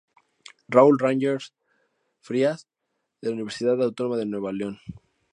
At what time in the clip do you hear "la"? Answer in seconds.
3.29-3.35